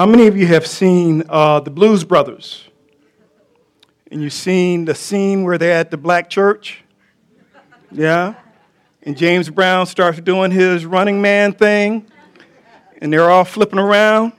[0.00, 2.66] How many of you have seen uh, the Blues Brothers?
[4.10, 6.82] And you've seen the scene where they're at the black church?
[7.92, 8.32] Yeah?
[9.02, 12.10] And James Brown starts doing his running man thing,
[13.02, 14.32] and they're all flipping around.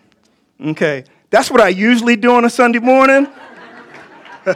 [0.59, 3.27] Okay, that's what I usually do on a Sunday morning.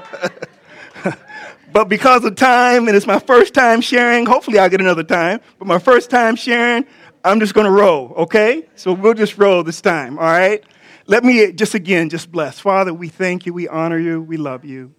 [1.72, 5.40] but because of time, and it's my first time sharing, hopefully I'll get another time,
[5.59, 6.84] but my first time sharing,
[7.23, 8.67] I'm just to roll, okay?
[8.76, 10.64] So we'll just roll this time, all right?
[11.08, 12.59] Let me just again just bless.
[12.59, 14.94] Father, we thank you, we honor you, we love you.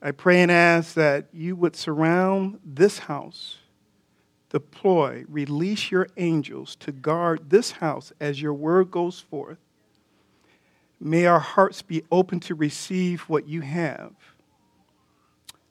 [0.00, 3.58] I pray and ask that you would surround this house,
[4.48, 9.58] deploy, release your angels to guard this house as your word goes forth.
[10.98, 14.12] May our hearts be open to receive what you have.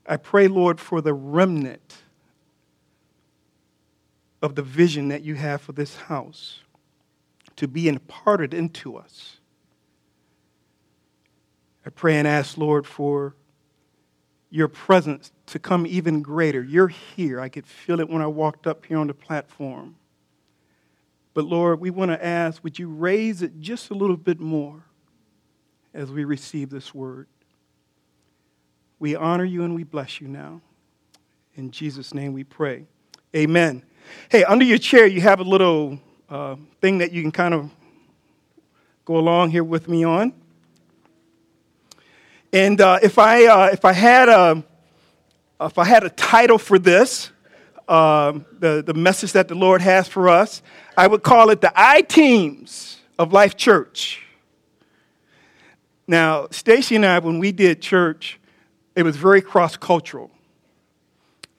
[0.06, 2.04] I pray, Lord, for the remnant
[4.44, 6.60] of the vision that you have for this house
[7.62, 9.38] to be imparted into us.
[11.86, 13.36] I pray and ask, Lord, for
[14.50, 16.64] your presence to come even greater.
[16.64, 17.40] You're here.
[17.40, 19.96] I could feel it when I walked up here on the platform.
[21.36, 24.84] But Lord, we want to ask, would you raise it just a little bit more
[25.94, 27.28] as we receive this word?
[28.98, 30.62] We honor you and we bless you now.
[31.54, 32.88] In Jesus' name we pray.
[33.36, 33.84] Amen.
[34.30, 36.00] Hey, under your chair, you have a little
[36.32, 37.70] uh, thing that you can kind of
[39.04, 40.34] go along here with me on.
[42.54, 44.64] And uh, if, I, uh, if, I had a,
[45.60, 47.32] if I had a title for this,
[47.88, 50.62] um, the, the message that the Lord has for us,
[50.96, 54.24] I would call it the I teams of Life Church.
[56.08, 58.40] Now, Stacy and I, when we did church,
[58.96, 60.32] it was very cross cultural.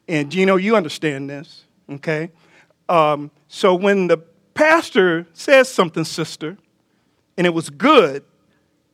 [0.09, 2.31] And Gino, you understand this, okay?
[2.89, 4.19] Um, so when the
[4.55, 6.59] pastor says something, sister,
[7.37, 8.25] and it was good,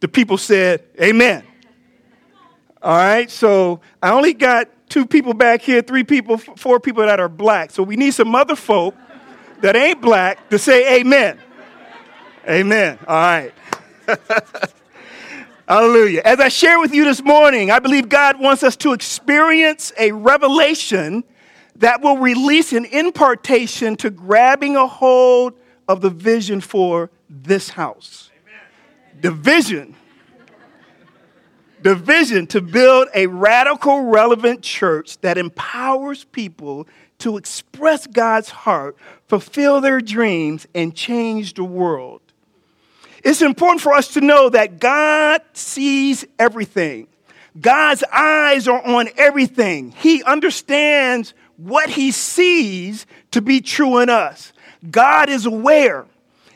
[0.01, 1.45] the people said, Amen.
[2.81, 7.21] All right, so I only got two people back here, three people, four people that
[7.21, 7.71] are black.
[7.71, 8.95] So we need some other folk
[9.61, 11.39] that ain't black to say amen.
[12.49, 12.99] Amen.
[13.07, 13.53] All right.
[15.69, 16.23] Hallelujah.
[16.25, 20.13] As I share with you this morning, I believe God wants us to experience a
[20.13, 21.25] revelation
[21.79, 25.55] that will release an impartation to grabbing a hold
[25.89, 28.31] of the vision for this house.
[28.43, 29.23] Amen.
[29.23, 29.95] The vision.
[31.81, 38.97] The vision to build a radical, relevant church that empowers people to express God's heart,
[39.27, 42.21] fulfill their dreams, and change the world.
[43.25, 47.09] It's important for us to know that God sees everything.
[47.61, 49.93] God's eyes are on everything.
[49.93, 54.53] He understands what he sees to be true in us.
[54.91, 56.07] God is aware.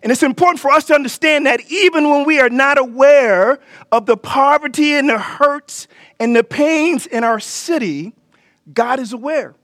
[0.02, 3.58] And it's important for us to understand that even when we are not aware
[3.90, 5.86] of the poverty and the hurts
[6.18, 8.14] and the pains in our city,
[8.72, 9.54] God is aware.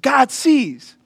[0.00, 0.96] God sees.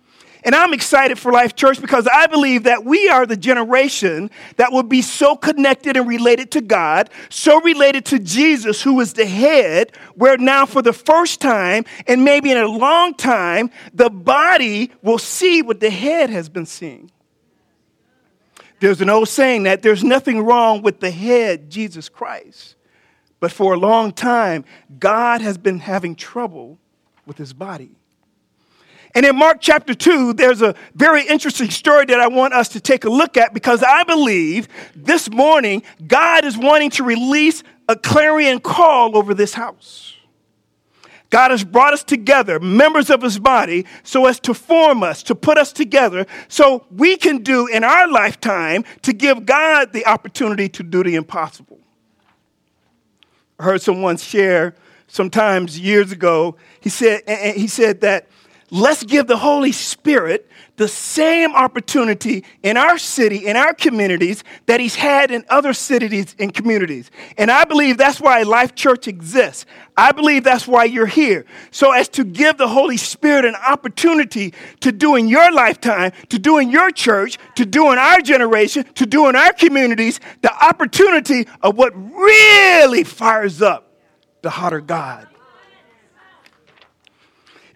[0.45, 4.73] And I'm excited for Life Church because I believe that we are the generation that
[4.73, 9.27] will be so connected and related to God, so related to Jesus, who is the
[9.27, 14.93] head, where now for the first time, and maybe in a long time, the body
[15.03, 17.11] will see what the head has been seeing.
[18.81, 22.77] There's an old saying that there's nothing wrong with the head, Jesus Christ.
[23.41, 24.65] But for a long time,
[24.99, 26.79] God has been having trouble
[27.27, 27.98] with his body.
[29.19, 32.81] And in Mark chapter 2, there's a very interesting story that I want us to
[32.81, 37.97] take a look at because I believe this morning God is wanting to release a
[37.97, 40.15] clarion call over this house.
[41.31, 45.35] God has brought us together, members of his body, so as to form us, to
[45.35, 50.69] put us together, so we can do in our lifetime to give God the opportunity
[50.69, 51.81] to do the impossible.
[53.59, 54.77] I heard someone share
[55.09, 58.29] sometimes years ago, he said, and he said that
[58.71, 64.81] let's give the Holy Spirit the same opportunity in our city, in our communities, that
[64.81, 67.11] He's had in other cities and communities.
[67.37, 69.67] And I believe that's why Life Church exists.
[69.97, 71.47] I believe that's why you're here.
[71.71, 76.39] So, as to give the Holy Spirit an opportunity to do in your lifetime, to
[76.39, 80.65] do in your church, to do in our generation, to do in our communities, the
[80.65, 83.93] opportunity of what really fires up
[84.43, 85.28] the of God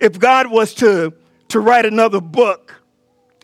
[0.02, 1.14] if God was to,
[1.48, 2.82] to write another book,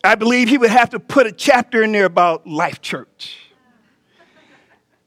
[0.03, 3.39] I believe he would have to put a chapter in there about Life Church.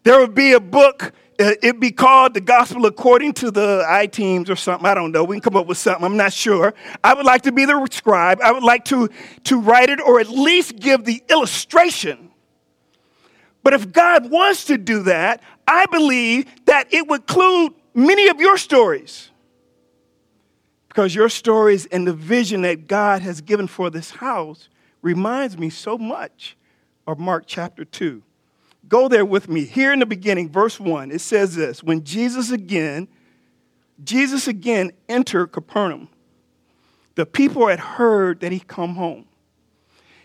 [0.03, 4.07] There would be a book, uh, it'd be called The Gospel According to the I
[4.07, 4.87] Teams or something.
[4.87, 5.25] I don't know.
[5.25, 6.05] We can come up with something.
[6.05, 6.73] I'm not sure.
[7.03, 8.39] I would like to be the scribe.
[8.41, 9.09] I would like to,
[9.45, 12.31] to write it or at least give the illustration
[13.63, 18.39] But if God wants to do that, I believe that it would include many of
[18.39, 19.30] your stories.
[20.91, 24.67] Because your stories and the vision that God has given for this house
[25.01, 26.57] reminds me so much
[27.07, 28.21] of Mark chapter 2.
[28.89, 29.63] Go there with me.
[29.63, 33.07] Here in the beginning, verse 1, it says this When Jesus again,
[34.03, 36.09] Jesus again entered Capernaum,
[37.15, 39.27] the people had heard that he come home.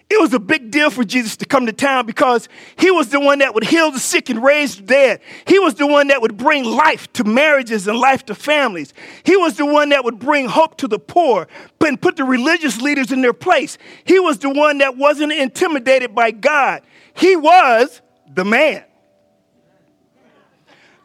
[0.08, 2.48] It was a big deal for Jesus to come to town because
[2.78, 5.20] he was the one that would heal the sick and raise the dead.
[5.46, 8.94] He was the one that would bring life to marriages and life to families.
[9.24, 11.48] He was the one that would bring hope to the poor
[11.84, 13.78] and put the religious leaders in their place.
[14.04, 16.82] He was the one that wasn't intimidated by God.
[17.14, 18.00] He was
[18.32, 18.84] the man.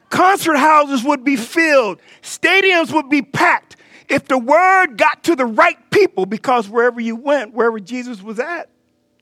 [0.10, 3.78] Concert houses would be filled, stadiums would be packed
[4.10, 8.38] if the word got to the right people because wherever you went, wherever Jesus was
[8.38, 8.70] at,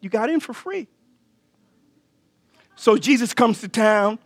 [0.02, 0.88] you got in for free.
[2.76, 4.20] So Jesus comes to town,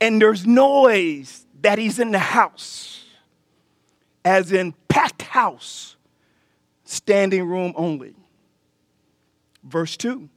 [0.00, 3.04] and there's noise that he's in the house,
[4.24, 5.96] as in packed house,
[6.84, 8.14] standing room only.
[9.62, 10.28] Verse 2.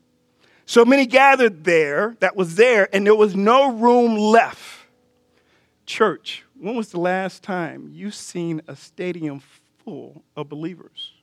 [0.66, 4.86] So many gathered there that was there, and there was no room left.
[5.86, 9.42] Church, when was the last time you seen a stadium
[9.84, 11.14] full of believers?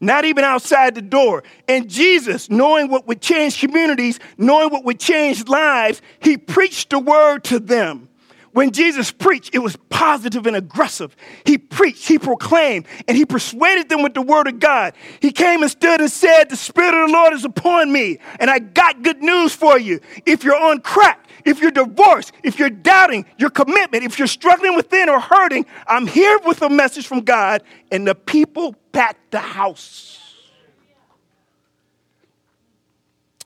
[0.00, 1.44] Not even outside the door.
[1.68, 6.98] And Jesus, knowing what would change communities, knowing what would change lives, he preached the
[6.98, 8.09] word to them.
[8.52, 11.14] When Jesus preached, it was positive and aggressive.
[11.44, 14.94] He preached, he proclaimed, and he persuaded them with the word of God.
[15.20, 18.50] He came and stood and said, The Spirit of the Lord is upon me, and
[18.50, 20.00] I got good news for you.
[20.26, 24.74] If you're on crack, if you're divorced, if you're doubting your commitment, if you're struggling
[24.74, 27.62] within or hurting, I'm here with a message from God,
[27.92, 30.18] and the people packed the house.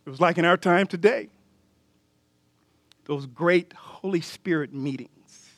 [0.06, 1.28] It was like in our time today.
[3.04, 3.72] Those great
[4.04, 5.48] Holy Spirit meetings.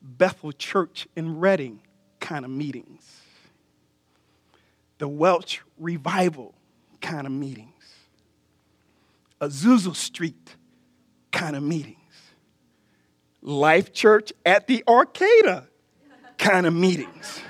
[0.00, 1.82] Bethel Church in Redding
[2.18, 3.20] kind of meetings.
[4.96, 6.54] The Welsh Revival
[7.02, 7.68] kind of meetings.
[9.38, 10.56] Azusa Street
[11.30, 11.98] kind of meetings.
[13.42, 15.64] Life Church at the Arcata
[16.38, 17.42] kind of meetings.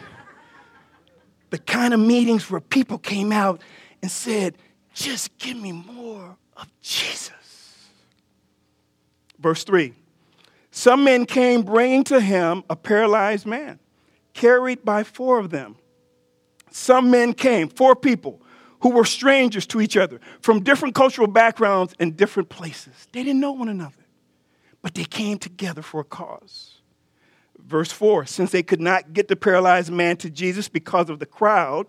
[1.51, 3.63] The kind of meetings where people came out
[4.03, 4.59] and said,
[4.95, 7.31] just give me more of Jesus.
[9.39, 9.93] Verse 3
[10.71, 13.79] Some men came bringing to him a paralyzed man,
[14.35, 15.77] carried by four of them.
[16.71, 18.43] Some men came, four people,
[18.81, 23.09] who were strangers to each other from different cultural backgrounds and different places.
[23.13, 24.05] They didn't know one another,
[24.83, 26.76] but they came together for a cause.
[27.67, 31.27] Verse 4 Since they could not get the paralyzed man to Jesus because of the
[31.27, 31.87] crowd,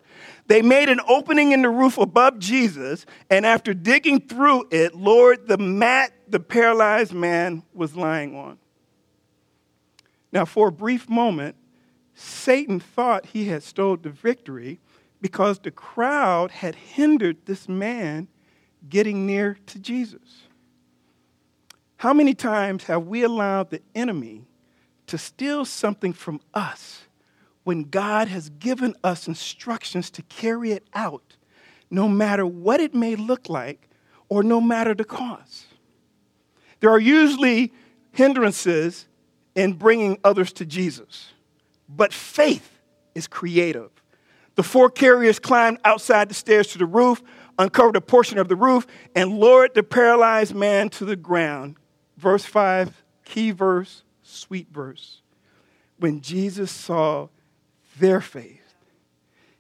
[0.47, 5.47] they made an opening in the roof above Jesus, and after digging through it, lowered
[5.47, 8.57] the mat the paralyzed man was lying on.
[10.31, 11.55] Now, for a brief moment,
[12.15, 14.79] Satan thought he had stole the victory
[15.21, 18.27] because the crowd had hindered this man
[18.89, 20.47] getting near to Jesus.
[21.97, 24.46] How many times have we allowed the enemy
[25.07, 27.03] to steal something from us
[27.63, 31.35] when God has given us instructions to carry it out,
[31.89, 33.89] no matter what it may look like
[34.29, 35.65] or no matter the cost?
[36.79, 37.73] There are usually
[38.11, 39.07] hindrances
[39.55, 41.33] in bringing others to Jesus,
[41.89, 42.79] but faith
[43.15, 43.89] is creative.
[44.55, 47.21] The four carriers climbed outside the stairs to the roof,
[47.59, 48.85] uncovered a portion of the roof,
[49.15, 51.75] and lowered the paralyzed man to the ground.
[52.17, 55.21] Verse 5, key verse, sweet verse.
[55.99, 57.29] When Jesus saw
[57.99, 58.75] their faith,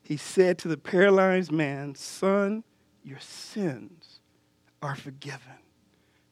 [0.03, 2.63] he said to the paralyzed man, Son,
[3.03, 4.19] your sins
[4.81, 5.59] are forgiven.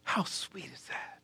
[0.04, 1.20] How sweet is that?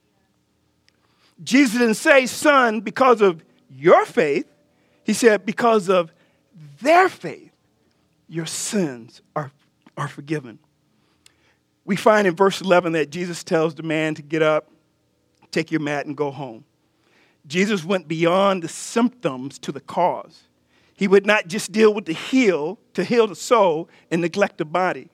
[1.44, 4.48] Jesus didn't say, Son, because of your faith.
[5.04, 6.12] He said, because of
[6.82, 7.52] their faith,
[8.28, 9.52] your sins are,
[9.98, 10.60] are forgiven.
[11.86, 14.70] We find in verse 11 that Jesus tells the man to get up,
[15.52, 16.64] take your mat, and go home.
[17.48, 20.44] Jesus went beyond the symptoms to the cause.
[20.94, 24.66] He would not just deal with the heal to heal the soul and neglect the
[24.66, 25.10] body.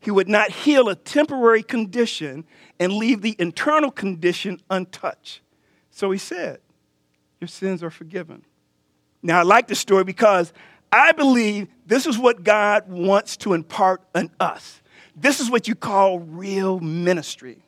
[0.00, 2.44] He would not heal a temporary condition
[2.78, 5.40] and leave the internal condition untouched.
[5.90, 6.60] So he said,
[7.40, 8.44] Your sins are forgiven.
[9.22, 10.52] Now, I like this story because
[10.92, 14.80] I believe this is what God wants to impart on us.
[15.16, 17.62] This is what you call real ministry.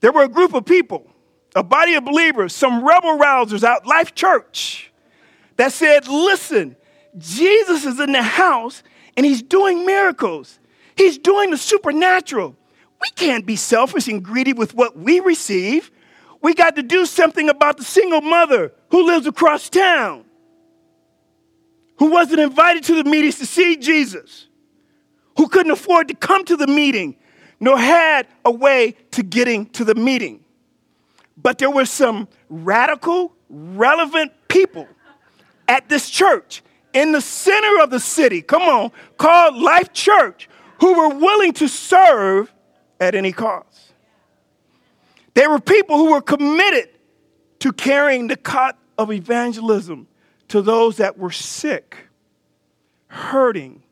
[0.00, 1.10] There were a group of people,
[1.54, 4.92] a body of believers, some rebel rousers out Life Church
[5.56, 6.76] that said, listen,
[7.16, 8.82] Jesus is in the house
[9.16, 10.58] and he's doing miracles.
[10.96, 12.56] He's doing the supernatural.
[13.00, 15.90] we can't be selfish and greedy with what we receive.
[16.40, 20.24] We got to do something about the single mother who lives across town,
[21.98, 24.46] who wasn't invited to the meetings to see Jesus,
[25.36, 27.16] who couldn't afford to come to the meeting,
[27.60, 30.44] nor had a way to getting to the meeting.
[31.40, 34.88] But there were some radical, relevant people
[35.68, 40.48] at this church in the center of the city, come on, called Life Church,
[40.80, 42.52] who were willing to serve
[42.98, 43.92] at any cost.
[45.34, 46.88] They were people who were committed
[47.60, 50.08] to carrying the cot of evangelism
[50.48, 52.08] to those that were sick,
[53.06, 53.82] hurting,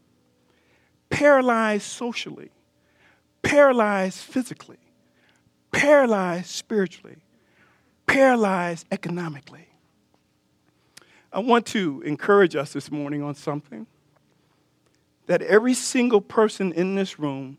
[1.10, 2.50] paralyzed socially,
[3.42, 4.78] paralyzed physically,
[5.70, 7.16] paralyzed spiritually,
[8.06, 9.68] paralyzed economically.
[11.32, 13.86] I want to encourage us this morning on something
[15.26, 17.58] that every single person in this room,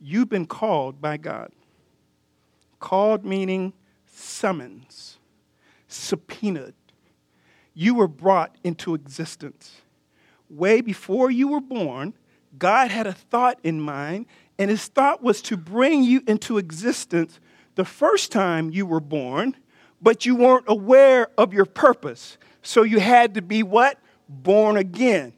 [0.00, 1.50] you've been called by God.
[2.80, 3.72] Called meaning
[4.06, 5.18] summons,
[5.88, 6.74] subpoenaed.
[7.72, 9.80] You were brought into existence.
[10.50, 12.14] Way before you were born,
[12.58, 14.26] God had a thought in mind,
[14.58, 17.40] and his thought was to bring you into existence
[17.74, 19.56] the first time you were born,
[20.04, 22.36] but you weren't aware of your purpose.
[22.62, 23.98] So you had to be what?
[24.28, 25.32] Born again.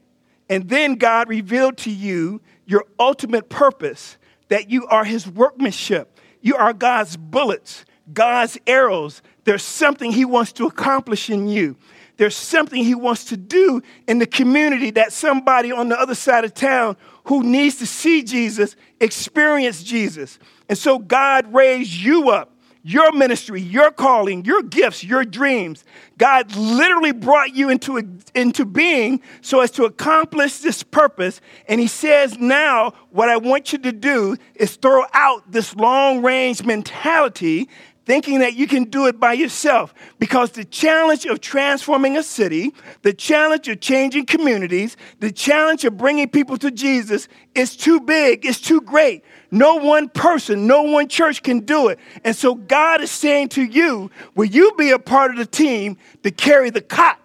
[0.49, 4.17] And then God revealed to you your ultimate purpose
[4.49, 6.19] that you are His workmanship.
[6.41, 9.21] You are God's bullets, God's arrows.
[9.45, 11.77] There's something He wants to accomplish in you.
[12.17, 16.43] There's something He wants to do in the community that somebody on the other side
[16.43, 20.39] of town who needs to see Jesus experience Jesus.
[20.67, 22.51] And so God raised you up
[22.87, 25.83] your ministry, your calling, your gifts, your dreams.
[26.17, 28.01] God literally brought you into,
[28.33, 31.41] into being so as to accomplish this purpose.
[31.67, 36.21] And He says, now, what I want you to do is throw out this long
[36.21, 37.67] range mentality
[38.05, 39.93] thinking that you can do it by yourself.
[40.17, 45.97] Because the challenge of transforming a city, the challenge of changing communities, the challenge of
[45.97, 49.25] bringing people to Jesus is too big, it's too great.
[49.49, 51.99] No one person, no one church can do it.
[52.23, 55.97] And so God is saying to you, will you be a part of the team
[56.23, 57.19] to carry the cot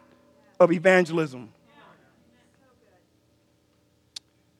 [0.60, 1.52] of evangelism?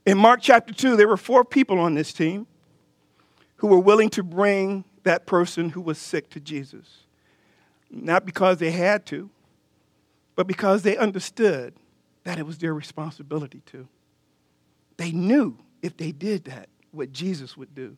[0.04, 2.46] In Mark chapter 2, there were four people on this team
[3.56, 7.04] who were willing to bring that person who was sick to Jesus.
[7.90, 9.30] Not because they had to,
[10.34, 11.74] but because they understood
[12.24, 13.86] that it was their responsibility to.
[14.96, 17.96] They knew if they did that, what Jesus would do.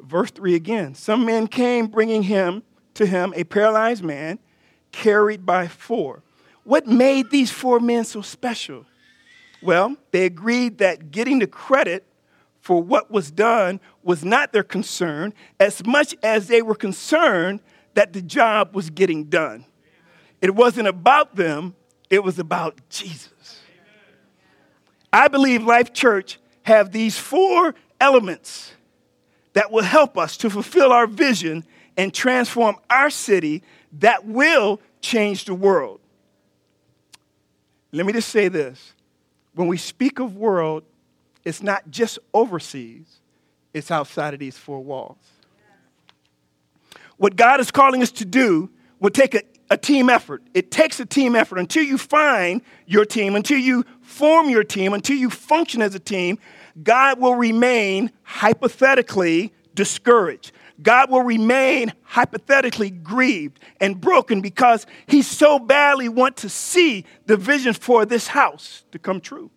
[0.00, 2.62] Verse 3 again Some men came bringing him
[2.94, 4.38] to him a paralyzed man
[4.90, 6.22] carried by four.
[6.64, 8.84] What made these four men so special?
[9.62, 12.04] Well, they agreed that getting the credit
[12.60, 17.60] for what was done was not their concern as much as they were concerned
[17.94, 19.64] that the job was getting done.
[20.40, 21.74] It wasn't about them,
[22.10, 23.60] it was about Jesus.
[25.12, 28.72] I believe Life Church have these four elements
[29.52, 31.64] that will help us to fulfill our vision
[31.96, 33.62] and transform our city
[34.00, 36.00] that will change the world.
[37.92, 38.94] Let me just say this.
[39.54, 40.82] When we speak of world,
[41.44, 43.20] it's not just overseas,
[43.72, 45.18] it's outside of these four walls.
[47.18, 48.68] What God is calling us to do
[48.98, 50.42] will take a, a team effort.
[50.54, 54.92] It takes a team effort until you find your team, until you form your team,
[54.92, 56.38] until you function as a team.
[56.80, 60.52] God will remain hypothetically discouraged.
[60.82, 67.36] God will remain hypothetically grieved and broken because he so badly wants to see the
[67.36, 69.50] vision for this house to come true.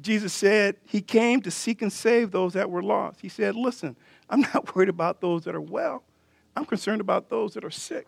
[0.00, 3.20] Jesus said he came to seek and save those that were lost.
[3.20, 3.96] He said, Listen,
[4.28, 6.04] I'm not worried about those that are well,
[6.56, 8.06] I'm concerned about those that are sick.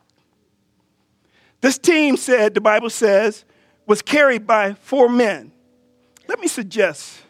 [1.61, 3.45] This team said, the Bible says,
[3.87, 5.53] was carried by four men.
[6.27, 7.22] Let me suggest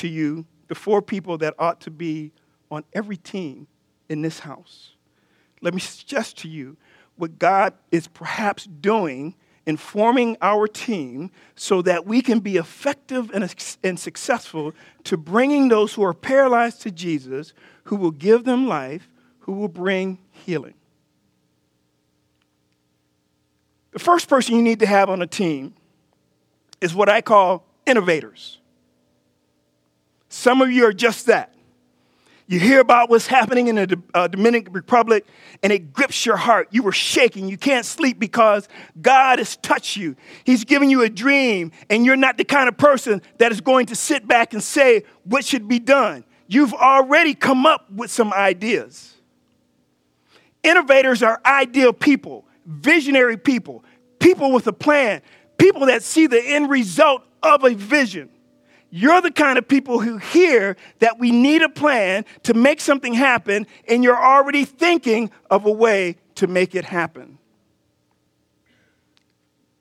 [0.00, 2.32] to you the four people that ought to be
[2.70, 3.66] on every team
[4.08, 4.92] in this house.
[5.60, 6.76] Let me suggest to you
[7.16, 9.34] what God is perhaps doing
[9.66, 13.54] in forming our team so that we can be effective and,
[13.84, 14.72] and successful
[15.04, 17.52] to bringing those who are paralyzed to Jesus,
[17.84, 19.08] who will give them life,
[19.40, 20.74] who will bring healing.
[23.90, 25.74] The first person you need to have on a team
[26.80, 28.59] is what I call innovators.
[30.30, 31.52] Some of you are just that.
[32.46, 35.26] You hear about what's happening in the uh, Dominican Republic
[35.62, 36.68] and it grips your heart.
[36.70, 37.48] You were shaking.
[37.48, 38.68] You can't sleep because
[39.00, 40.16] God has touched you.
[40.42, 43.86] He's given you a dream, and you're not the kind of person that is going
[43.86, 46.24] to sit back and say what should be done.
[46.48, 49.14] you've already come up with some ideas.
[50.64, 53.84] Innovators are ideal people, visionary people,
[54.18, 55.22] people with a plan,
[55.56, 58.28] people that see the end result of a vision.
[58.90, 63.14] You're the kind of people who hear that we need a plan to make something
[63.14, 67.38] happen, and you're already thinking of a way to make it happen.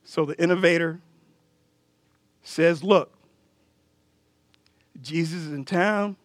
[0.03, 1.01] So the innovator
[2.43, 3.13] says, Look,
[5.01, 6.15] Jesus is in town.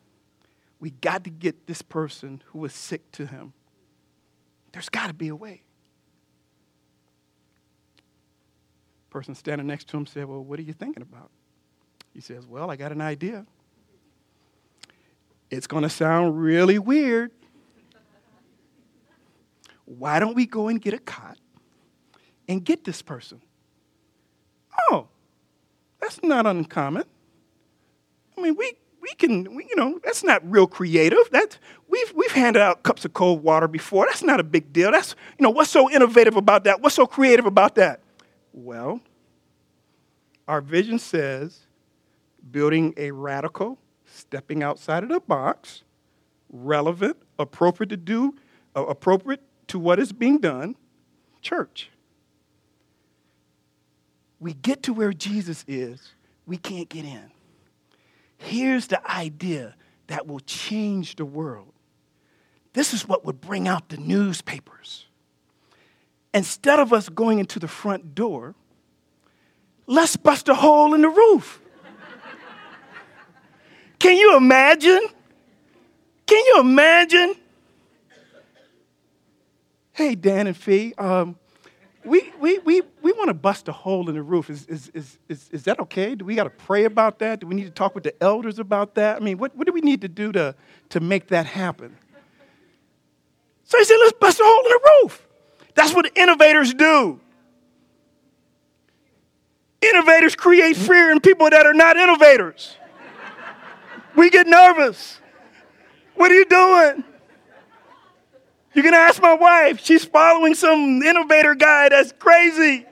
[0.81, 3.55] We got to get this person who was sick to him.
[4.73, 5.62] There's got to be a way.
[9.09, 11.31] Person standing next to him said, Well, what are you thinking about?
[12.14, 13.44] He says, Well, I got an idea.
[15.50, 17.30] It's going to sound really weird.
[19.85, 21.37] Why don't we go and get a cot
[22.49, 23.40] and get this person?
[24.90, 25.09] Oh,
[26.00, 27.04] that's not uncommon.
[28.37, 31.18] I mean, we, we can, we, you know, that's not real creative.
[31.30, 34.06] That we've, we've handed out cups of cold water before.
[34.06, 34.90] That's not a big deal.
[34.90, 36.80] That's, you know, what's so innovative about that?
[36.80, 38.00] What's so creative about that?
[38.52, 39.00] Well,
[40.49, 41.63] our vision says
[42.51, 45.83] building a radical, stepping outside of the box,
[46.51, 48.35] relevant, appropriate to do,
[48.77, 50.77] uh, appropriate to what is being done,
[51.41, 51.91] church.
[54.41, 56.15] We get to where Jesus is,
[56.47, 57.31] we can't get in.
[58.37, 59.75] Here's the idea
[60.09, 61.73] that will change the world.
[62.75, 65.07] This is what would bring out the newspapers.
[66.35, 68.55] Instead of us going into the front door,
[69.87, 71.61] let's bust a hole in the roof.
[74.04, 75.00] Can you imagine?
[76.26, 77.37] Can you imagine?
[79.93, 81.38] Hey, Dan and Fee, um,
[82.04, 84.50] we, we, we, we want to bust a hole in the roof.
[84.50, 86.14] Is, is, is, is, is that okay?
[86.14, 87.40] Do we got to pray about that?
[87.40, 89.17] Do we need to talk with the elders about that?
[89.17, 90.54] I mean, what, what do we need to do to,
[90.90, 91.97] to make that happen?
[93.64, 95.26] So he said, let's bust a hole in the roof.
[95.75, 97.21] That's what innovators do.
[99.80, 102.76] Innovators create fear in people that are not innovators.
[104.17, 105.21] We get nervous.
[106.15, 107.05] What are you doing?
[108.75, 109.81] You can ask my wife.
[109.85, 112.87] She's following some innovator guy that's crazy.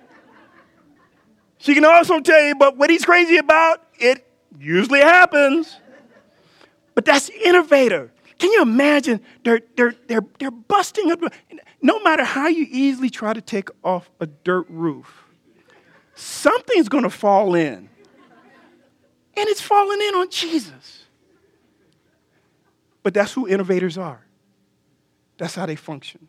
[1.58, 4.26] She can also tell you, but what he's crazy about, it
[4.58, 5.76] usually happens.
[6.94, 8.12] But that's innovator.
[8.38, 9.20] Can you imagine?
[9.44, 11.20] They're, they're, they're, they're busting up.
[11.80, 15.24] No matter how you easily try to take off a dirt roof,
[16.14, 17.88] something's going to fall in.
[19.36, 21.01] And it's falling in on Jesus.
[23.02, 24.24] But that's who innovators are,
[25.38, 26.28] that's how they function.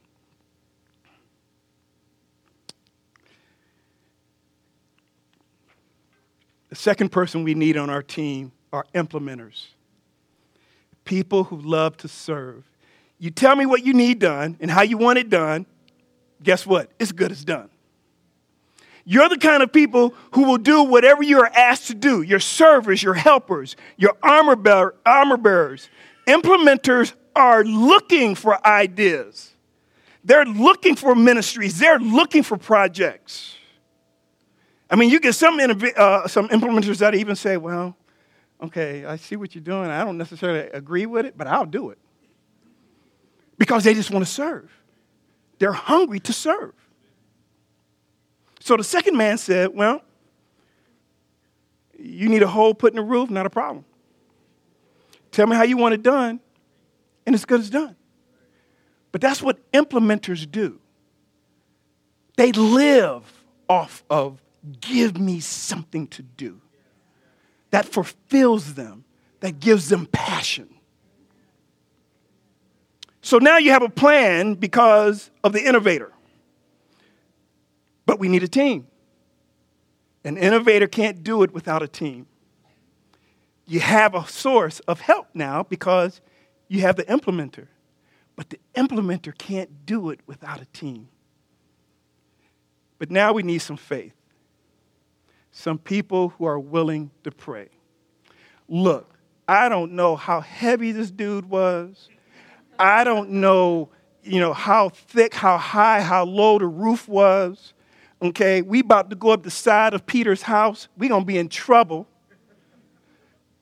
[6.70, 9.68] The second person we need on our team are implementers
[11.06, 12.64] people who love to serve.
[13.20, 15.66] You tell me what you need done and how you want it done,
[16.42, 16.92] guess what?
[17.00, 17.70] It's good as done.
[19.06, 22.22] You're the kind of people who will do whatever you are asked to do.
[22.22, 25.90] Your servers, your helpers, your armor, armor bearers,
[26.28, 29.54] Implementers are looking for ideas.
[30.24, 31.78] They're looking for ministries.
[31.80, 33.56] They're looking for projects.
[34.90, 37.98] I mean, you get some, uh, some implementers that even say, well,
[38.62, 39.90] okay, I see what you're doing.
[39.90, 41.98] I don't necessarily agree with it, but I'll do it.
[43.58, 44.72] Because they just want to serve.
[45.60, 46.74] They're hungry to serve.
[48.60, 50.02] So the second man said, well,
[51.98, 53.86] you need a hole put in the roof, not a problem.
[55.34, 56.40] Tell me how you want it done,
[57.26, 57.96] and it's good as done.
[59.12, 60.80] But that's what implementers do.
[62.38, 63.24] They live
[63.68, 64.40] off of
[64.80, 66.62] give me something to do
[67.72, 69.06] that fulfills them,
[69.40, 70.70] that gives them passion.
[73.22, 76.12] So now you have a plan because of the innovator.
[78.06, 78.86] But we need a team.
[80.24, 82.28] An innovator can't do it without a team
[83.66, 86.22] you have a source of help now because
[86.68, 87.68] you have the implementer.
[88.36, 91.08] But the implementer can't do it without a team.
[92.98, 94.14] But now we need some faith.
[95.52, 97.70] Some people who are willing to pray.
[98.68, 102.10] Look, I don't know how heavy this dude was.
[102.80, 103.90] I don't know,
[104.24, 107.74] you know, how thick, how high, how low the roof was.
[108.22, 110.88] Okay, we about to go up the side of Peter's house.
[110.98, 112.08] We're going to be in trouble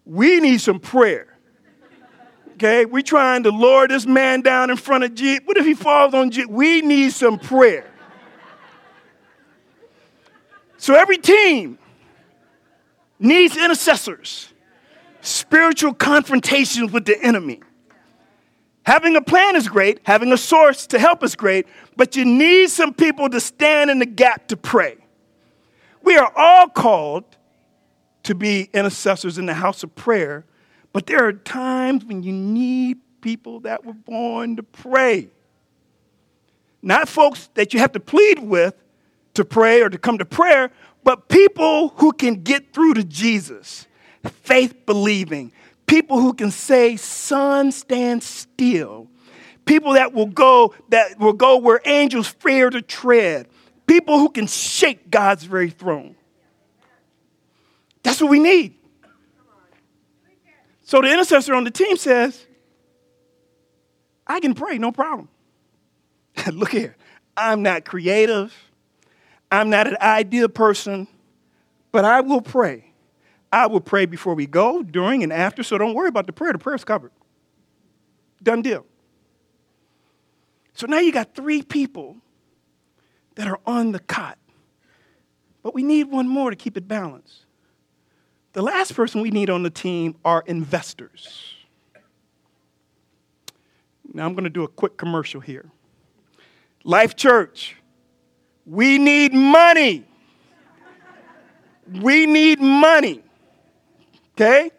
[0.05, 1.27] we need some prayer.
[2.53, 5.41] Okay, we're trying to lower this man down in front of Jesus.
[5.45, 6.49] What if he falls on Jesus?
[6.49, 7.91] We need some prayer.
[10.77, 11.79] So every team
[13.19, 14.51] needs intercessors,
[15.21, 17.61] spiritual confrontations with the enemy.
[18.83, 22.69] Having a plan is great, having a source to help is great, but you need
[22.69, 24.97] some people to stand in the gap to pray.
[26.03, 27.25] We are all called
[28.23, 30.45] to be intercessors in the house of prayer,
[30.93, 35.29] but there are times when you need people that were born to pray.
[36.81, 38.75] Not folks that you have to plead with
[39.35, 40.71] to pray or to come to prayer,
[41.03, 43.87] but people who can get through to Jesus,
[44.23, 45.51] faith believing,
[45.85, 49.07] people who can say, Son, stand still.
[49.65, 53.47] People that will go, that will go where angels fear to tread.
[53.85, 56.15] People who can shake God's very throne.
[58.03, 58.75] That's what we need.
[60.83, 62.45] So the intercessor on the team says,
[64.27, 65.29] I can pray, no problem.
[66.51, 66.95] Look here,
[67.37, 68.53] I'm not creative.
[69.51, 71.07] I'm not an ideal person,
[71.91, 72.93] but I will pray.
[73.51, 76.53] I will pray before we go, during, and after, so don't worry about the prayer.
[76.53, 77.11] The prayer's covered.
[78.41, 78.85] Done deal.
[80.73, 82.17] So now you got three people
[83.35, 84.37] that are on the cot.
[85.63, 87.45] But we need one more to keep it balanced.
[88.53, 91.55] The last person we need on the team are investors.
[94.13, 95.69] Now I'm going to do a quick commercial here.
[96.83, 97.77] Life Church,
[98.65, 100.05] we need money.
[102.01, 103.23] We need money.
[104.33, 104.71] Okay?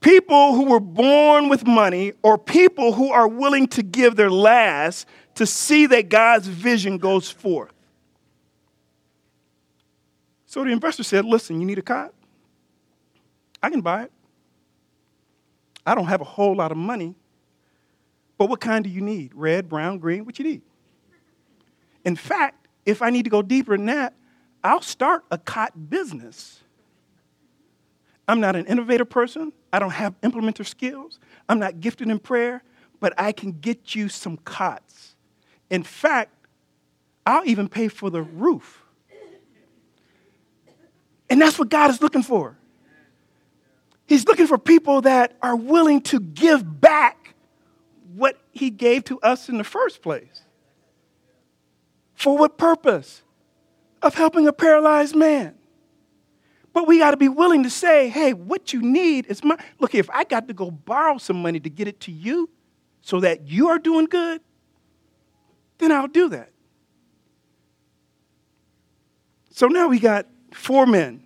[0.00, 5.06] People who were born with money or people who are willing to give their last
[5.34, 7.72] to see that God's vision goes forth.
[10.50, 12.12] So the investor said, Listen, you need a cot?
[13.62, 14.12] I can buy it.
[15.86, 17.14] I don't have a whole lot of money,
[18.36, 19.32] but what kind do you need?
[19.32, 20.24] Red, brown, green?
[20.24, 20.62] What you need?
[22.04, 24.14] In fact, if I need to go deeper than that,
[24.64, 26.58] I'll start a cot business.
[28.26, 29.52] I'm not an innovative person.
[29.72, 31.20] I don't have implementer skills.
[31.48, 32.64] I'm not gifted in prayer,
[32.98, 35.14] but I can get you some cots.
[35.70, 36.34] In fact,
[37.24, 38.79] I'll even pay for the roof.
[41.30, 42.56] And that's what God is looking for.
[44.06, 47.34] He's looking for people that are willing to give back
[48.16, 50.42] what He gave to us in the first place.
[52.14, 53.22] For what purpose?
[54.02, 55.54] Of helping a paralyzed man.
[56.72, 59.56] But we got to be willing to say, hey, what you need is my.
[59.78, 62.48] Look, if I got to go borrow some money to get it to you
[63.02, 64.40] so that you are doing good,
[65.78, 66.50] then I'll do that.
[69.50, 71.22] So now we got four men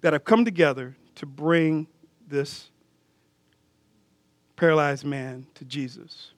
[0.00, 1.86] that have come together to bring
[2.26, 2.70] this
[4.56, 6.32] paralyzed man to Jesus.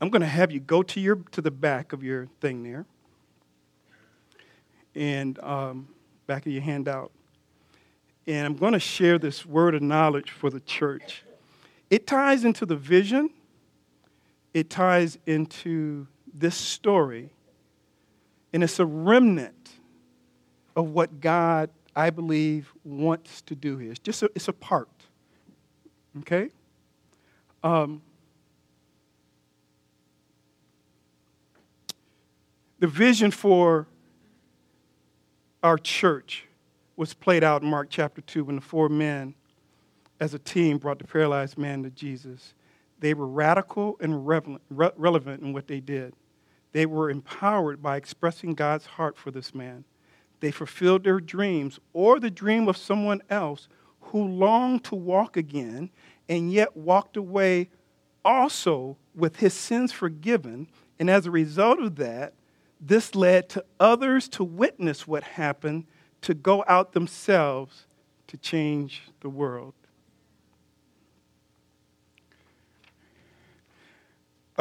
[0.00, 2.86] I'm going to have you go to your to the back of your thing there,
[4.94, 5.88] and um,
[6.26, 7.12] back of your handout,
[8.26, 11.22] and I'm going to share this word of knowledge for the church.
[11.88, 13.30] It ties into the vision.
[14.54, 17.30] It ties into this story,
[18.52, 19.70] and it's a remnant
[20.76, 23.90] of what God, I believe, wants to do here.
[23.90, 24.88] It's just a, it's a part.
[26.18, 26.50] Okay.
[27.62, 28.02] Um,
[32.82, 33.86] The vision for
[35.62, 36.48] our church
[36.96, 39.36] was played out in Mark chapter 2 when the four men,
[40.18, 42.54] as a team, brought the paralyzed man to Jesus.
[42.98, 46.14] They were radical and relevant in what they did.
[46.72, 49.84] They were empowered by expressing God's heart for this man.
[50.40, 53.68] They fulfilled their dreams or the dream of someone else
[54.00, 55.90] who longed to walk again
[56.28, 57.70] and yet walked away
[58.24, 60.68] also with his sins forgiven.
[60.98, 62.34] And as a result of that,
[62.80, 65.84] this led to others to witness what happened,
[66.22, 67.86] to go out themselves
[68.26, 69.74] to change the world.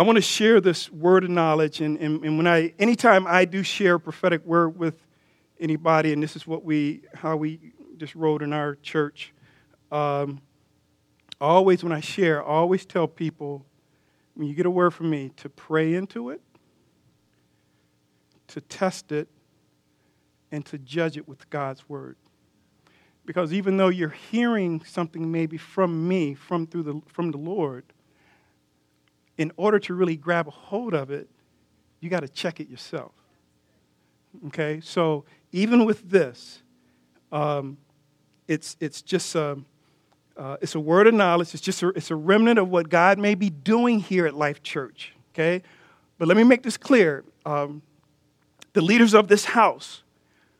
[0.02, 3.46] I want to share this word of knowledge, and, and, and when I, anytime I
[3.46, 4.96] do share a prophetic word with
[5.60, 7.60] anybody, and this is what we, how we
[7.98, 9.32] just wrote in our church,
[9.92, 10.42] um,
[11.40, 13.64] always when I share, I always tell people,
[14.34, 16.42] when you get a word from me, to pray into it,
[18.48, 19.28] to test it
[20.52, 22.18] and to judge it with God's word.
[23.24, 27.84] Because even though you're hearing something maybe from me, from, through the, from the Lord,
[29.42, 31.28] in order to really grab a hold of it,
[32.00, 33.12] you got to check it yourself.
[34.48, 34.80] Okay?
[34.84, 36.62] So even with this,
[37.32, 37.78] um,
[38.48, 39.58] it's, it's just a,
[40.38, 41.56] uh, it's a word of knowledge.
[41.56, 44.62] It's just a, it's a remnant of what God may be doing here at Life
[44.62, 45.14] Church.
[45.34, 45.64] Okay?
[46.20, 47.24] But let me make this clear.
[47.44, 47.82] Um,
[48.74, 50.04] the leaders of this house,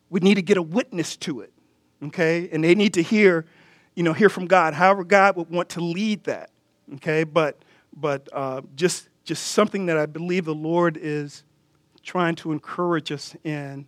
[0.10, 1.54] would need to get a witness to it,
[2.04, 2.50] okay?
[2.52, 3.46] And they need to hear,
[3.96, 6.50] you know, hear from God, however God would want to lead that,
[6.96, 7.24] okay?
[7.24, 7.64] But,
[7.96, 11.44] but uh, just, just something that I believe the Lord is
[12.04, 13.86] trying to encourage us in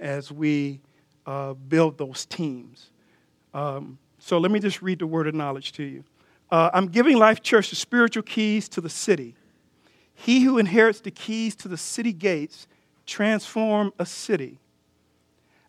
[0.00, 0.80] as we
[1.26, 2.90] uh, build those teams.
[3.54, 6.04] Um, so let me just read the word of knowledge to you.
[6.50, 9.34] Uh, I'm giving Life Church the spiritual keys to the city.
[10.14, 12.66] He who inherits the keys to the city gates
[13.06, 14.58] transform a city.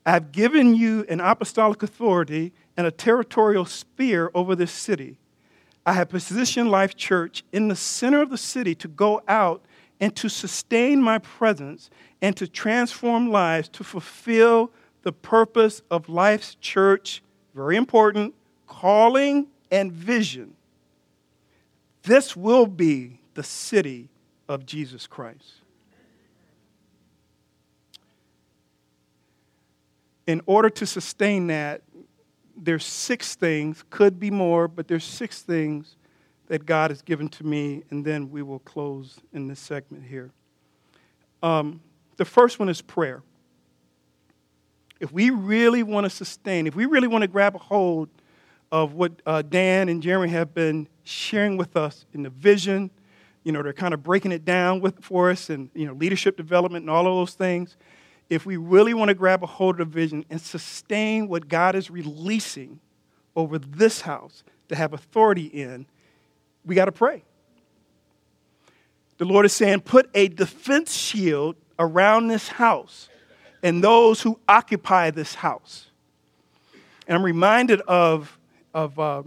[0.05, 5.17] I've given you an apostolic authority and a territorial sphere over this city.
[5.85, 9.63] I have positioned Life Church in the center of the city to go out
[9.99, 11.89] and to sustain my presence
[12.21, 14.71] and to transform lives to fulfill
[15.03, 17.21] the purpose of Life's church,
[17.53, 18.33] very important,
[18.67, 20.55] calling and vision.
[22.03, 24.09] This will be the city
[24.47, 25.61] of Jesus Christ.
[30.25, 31.81] In order to sustain that,
[32.63, 35.95] there's six things, could be more, but there's six things
[36.47, 40.31] that God has given to me, and then we will close in this segment here.
[41.41, 41.81] Um,
[42.17, 43.21] the first one is prayer.
[44.99, 48.09] If we really want to sustain, if we really want to grab a hold
[48.71, 52.89] of what uh, Dan and Jeremy have been sharing with us in the vision,
[53.43, 56.37] you know, they're kind of breaking it down with, for us and, you know, leadership
[56.37, 57.75] development and all of those things.
[58.33, 61.75] If we really want to grab a hold of the vision and sustain what God
[61.75, 62.79] is releasing
[63.35, 65.85] over this house to have authority in,
[66.65, 67.23] we got to pray.
[69.17, 73.07] The Lord is saying, put a defense shield around this house
[73.61, 75.87] and those who occupy this house.
[77.07, 78.37] And I'm reminded of,
[78.73, 79.23] of uh,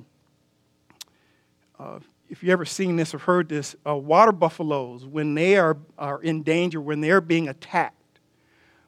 [1.78, 5.76] uh, if you've ever seen this or heard this, uh, water buffaloes, when they are,
[5.96, 7.95] are in danger, when they're being attacked,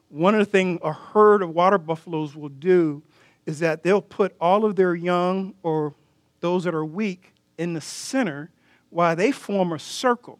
[0.08, 3.02] one of the things a herd of water buffaloes will do
[3.46, 5.94] is that they'll put all of their young or
[6.40, 8.50] those that are weak in the center
[8.90, 10.38] while they form a circle.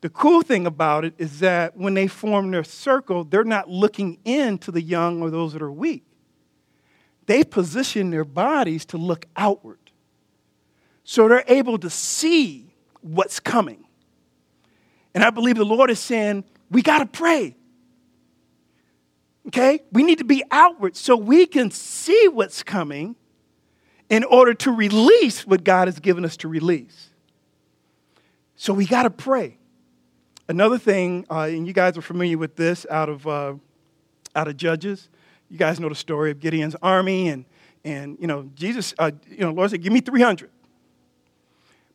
[0.00, 4.18] The cool thing about it is that when they form their circle, they're not looking
[4.24, 6.04] into the young or those that are weak.
[7.26, 9.78] They position their bodies to look outward.
[11.04, 13.84] So they're able to see what's coming.
[15.14, 17.54] And I believe the Lord is saying, we got to pray.
[19.48, 19.80] Okay?
[19.92, 23.16] We need to be outward so we can see what's coming
[24.08, 27.10] in order to release what God has given us to release.
[28.56, 29.56] So we got to pray.
[30.48, 33.54] Another thing, uh, and you guys are familiar with this out of, uh,
[34.36, 35.08] out of Judges.
[35.48, 37.44] You guys know the story of Gideon's army, and,
[37.84, 40.50] and you know, Jesus, uh, you know, Lord said, Give me 300.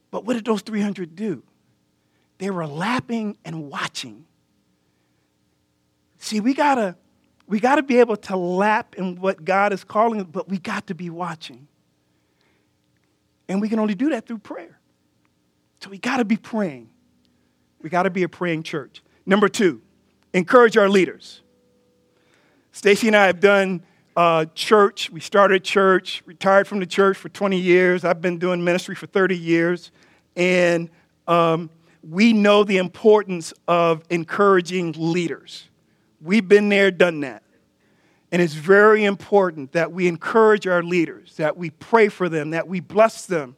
[0.09, 1.43] But what did those 300 do?
[2.37, 4.25] They were lapping and watching.
[6.19, 6.95] See, we gotta,
[7.47, 10.95] we gotta be able to lap in what God is calling, but we got to
[10.95, 11.67] be watching.
[13.49, 14.79] And we can only do that through prayer.
[15.81, 16.89] So we got to be praying.
[17.81, 19.01] We got to be a praying church.
[19.25, 19.81] Number two,
[20.33, 21.41] encourage our leaders.
[22.71, 23.83] Stacy and I have done
[24.15, 25.09] uh, church.
[25.11, 28.03] We started church, retired from the church for 20 years.
[28.03, 29.91] I've been doing ministry for 30 years.
[30.35, 30.89] And
[31.27, 31.69] um,
[32.03, 35.69] we know the importance of encouraging leaders.
[36.21, 37.43] We've been there, done that.
[38.31, 42.67] And it's very important that we encourage our leaders, that we pray for them, that
[42.67, 43.55] we bless them,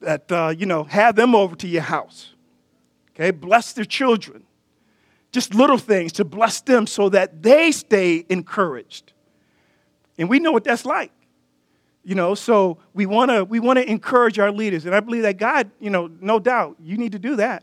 [0.00, 2.34] that, uh, you know, have them over to your house.
[3.10, 3.30] Okay?
[3.32, 4.44] Bless their children.
[5.32, 9.12] Just little things to bless them so that they stay encouraged.
[10.18, 11.12] And we know what that's like.
[12.02, 15.22] You know, so we want to we want to encourage our leaders, and I believe
[15.22, 17.62] that God, you know, no doubt, you need to do that.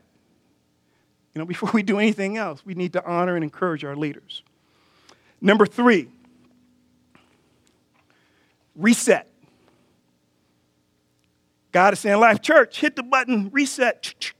[1.38, 4.41] You know, before we do anything else, we need to honor and encourage our leaders.
[5.39, 6.08] Number three,
[8.76, 9.28] reset.
[11.71, 14.34] God is saying, Life Church, hit the button, reset.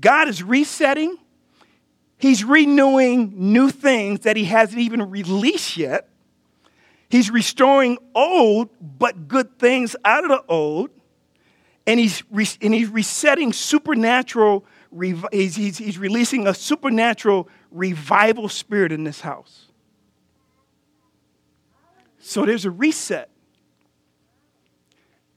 [0.00, 1.16] God is resetting.
[2.16, 6.08] He's renewing new things that He hasn't even released yet.
[7.08, 10.90] He's restoring old but good things out of the old.
[11.86, 14.64] And He's, re- and he's resetting supernatural,
[15.32, 19.66] he's, he's, he's releasing a supernatural revival spirit in this house.
[22.18, 23.30] So there's a reset.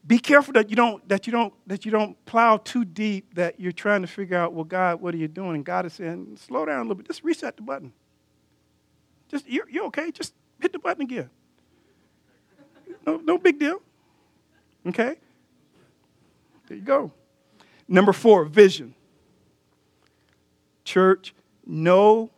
[0.06, 3.60] Be careful that you don't that you don't that you don't plow too deep that
[3.60, 5.54] you're trying to figure out, well, God, what are you doing?
[5.54, 7.06] And God is saying, slow down a little bit.
[7.06, 7.92] Just reset the button.
[9.28, 10.10] Just you're, you're okay.
[10.10, 11.30] Just hit the button again.
[13.06, 13.80] No, no big deal.
[14.86, 15.16] Okay?
[16.66, 17.12] There you go.
[17.86, 18.94] Number four, vision.
[20.84, 21.34] Church,
[21.66, 22.30] know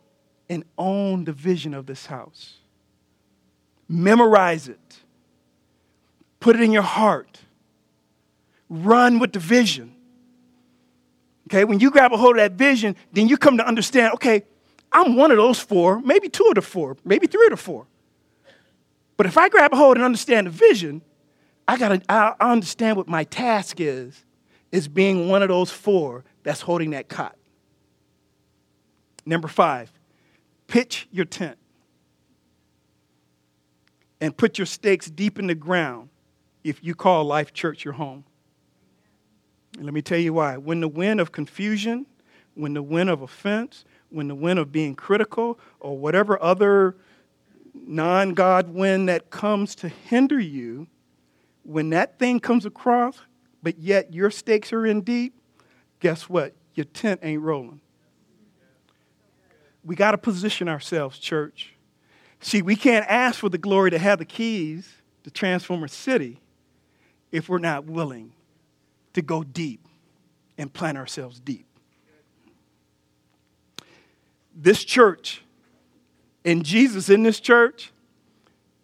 [0.49, 2.55] and own the vision of this house.
[3.87, 4.99] Memorize it,
[6.39, 7.39] put it in your heart,
[8.69, 9.95] run with the vision.
[11.47, 14.43] Okay, when you grab a hold of that vision, then you come to understand okay,
[14.91, 17.85] I'm one of those four, maybe two of the four, maybe three of the four.
[19.17, 21.01] But if I grab a hold and understand the vision,
[21.67, 24.25] I gotta I understand what my task is,
[24.71, 27.35] is being one of those four that's holding that cot.
[29.25, 29.91] Number five,
[30.67, 31.57] pitch your tent
[34.21, 36.09] and put your stakes deep in the ground
[36.63, 38.23] if you call Life Church your home.
[39.75, 40.57] And let me tell you why.
[40.57, 42.05] When the wind of confusion,
[42.53, 46.95] when the wind of offense, when the wind of being critical, or whatever other
[47.73, 50.87] non God wind that comes to hinder you,
[51.63, 53.19] when that thing comes across,
[53.61, 55.33] but yet your stakes are in deep,
[55.99, 56.53] guess what?
[56.75, 57.81] Your tent ain't rolling.
[59.85, 61.73] We got to position ourselves, church.
[62.41, 64.91] See, we can't ask for the glory to have the keys
[65.23, 66.41] to transform a city
[67.31, 68.33] if we're not willing
[69.13, 69.87] to go deep
[70.57, 71.67] and plant ourselves deep.
[74.55, 75.43] This church
[76.43, 77.91] and Jesus in this church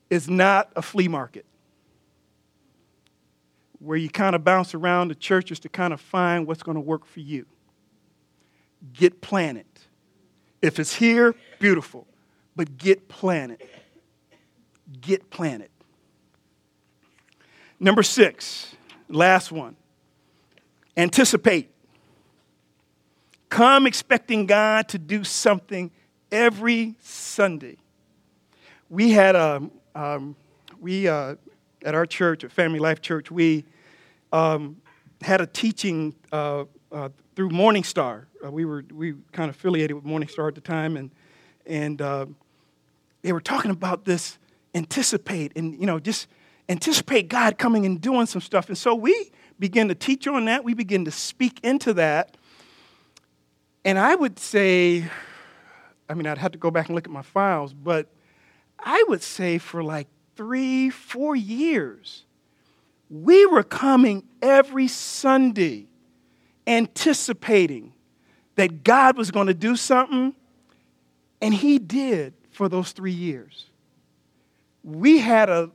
[0.09, 1.45] is not a flea market
[3.79, 6.81] where you kind of bounce around the churches to kind of find what's going to
[6.81, 7.45] work for you.
[8.93, 9.65] Get planted.
[10.61, 12.07] If it's here, beautiful,
[12.55, 13.61] but get planted.
[14.99, 15.69] Get planted.
[17.79, 18.75] Number six,
[19.09, 19.75] last one
[20.97, 21.69] anticipate.
[23.49, 25.91] Come expecting God to do something
[26.31, 27.77] every Sunday.
[28.89, 30.35] We had a, um,
[30.79, 31.35] we, uh,
[31.83, 33.65] at our church, at Family Life Church, we
[34.31, 34.77] um,
[35.21, 38.27] had a teaching uh, uh, through Morning Star.
[38.45, 41.11] Uh, we were we kind of affiliated with Morning Star at the time, and
[41.65, 42.25] and uh,
[43.21, 44.37] they were talking about this
[44.73, 46.27] anticipate and you know just
[46.69, 48.67] anticipate God coming and doing some stuff.
[48.69, 50.63] And so we began to teach on that.
[50.63, 52.37] We began to speak into that.
[53.83, 55.05] And I would say,
[56.07, 58.07] I mean, I'd have to go back and look at my files, but
[58.79, 62.25] I would say for like three, four years,
[63.09, 65.87] we were coming every Sunday
[66.71, 67.93] anticipating
[68.55, 70.33] that God was going to do something,
[71.41, 73.69] and He did for those three years.
[74.83, 75.69] We had a,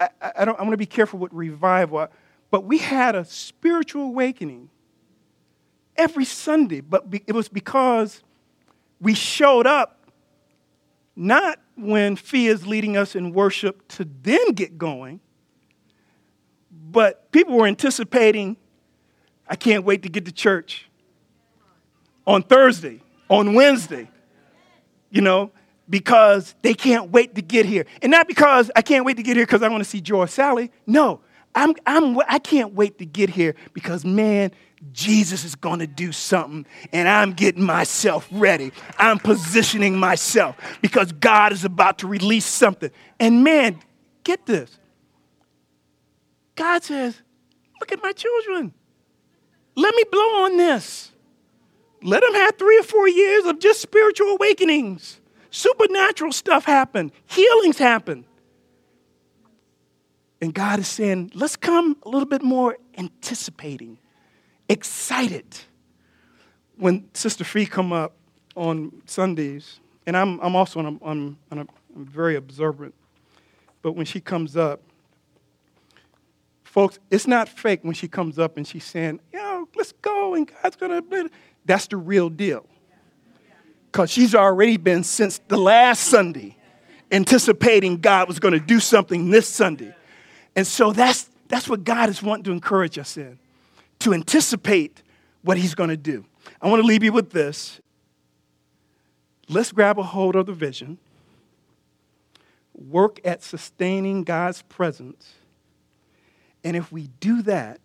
[0.00, 2.08] I, I don't, I'm going to be careful with revival,
[2.50, 4.68] but we had a spiritual awakening
[5.96, 8.22] every Sunday, but it was because
[9.00, 10.10] we showed up
[11.14, 15.20] not when fear is leading us in worship to then get going,
[16.70, 18.56] but people were anticipating,
[19.48, 20.88] I can't wait to get to church
[22.26, 24.08] on Thursday, on Wednesday,
[25.10, 25.50] you know,
[25.88, 27.86] because they can't wait to get here.
[28.00, 30.26] And not because I can't wait to get here because I want to see or
[30.26, 30.70] Sally.
[30.86, 31.20] No,
[31.54, 34.52] I'm, I'm, I can't wait to get here because, man,
[34.92, 38.72] Jesus is going to do something, and I'm getting myself ready.
[38.98, 42.90] I'm positioning myself because God is about to release something.
[43.20, 43.78] And man,
[44.24, 44.78] get this
[46.56, 47.20] God says,
[47.80, 48.72] Look at my children.
[49.74, 51.12] Let me blow on this.
[52.02, 55.20] Let them have three or four years of just spiritual awakenings.
[55.50, 58.24] Supernatural stuff happen, healings happen.
[60.40, 63.98] And God is saying, let's come a little bit more anticipating
[64.68, 65.44] excited
[66.76, 68.14] when Sister Free come up
[68.56, 72.94] on Sundays, and I'm, I'm also on a, I'm, on a, I'm very observant,
[73.82, 74.80] but when she comes up,
[76.64, 79.41] folks, it's not fake when she comes up and she's saying, yo,
[79.74, 81.02] let's go, and God's gonna,
[81.64, 82.66] that's the real deal.
[83.90, 86.56] Because she's already been since the last Sunday
[87.10, 89.94] anticipating God was gonna do something this Sunday.
[90.56, 93.38] And so that's, that's what God is wanting to encourage us in
[94.02, 95.02] to anticipate
[95.42, 96.24] what he's to do.
[96.60, 97.80] I want to leave you with this.
[99.48, 100.98] Let's grab a hold of the vision,
[102.74, 105.34] work at sustaining God's presence,
[106.64, 107.80] and if we do that,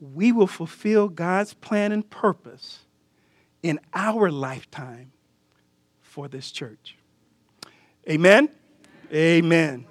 [0.00, 2.80] we will fulfill God's plan and purpose
[3.62, 5.12] in our lifetime
[6.00, 6.96] for this church.
[8.08, 8.48] Amen?
[9.12, 9.86] Amen.